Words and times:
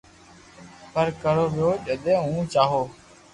پر 0.93 1.07
ڪرو 1.21 1.45
ويو 1.55 1.71
جدي 1.85 2.13
ھون 2.25 2.41
چاھو 2.53 2.81